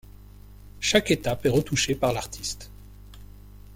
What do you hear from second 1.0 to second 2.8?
étape est retouchée par l‘artiste.